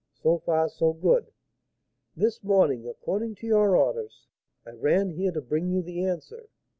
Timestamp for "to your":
3.35-3.77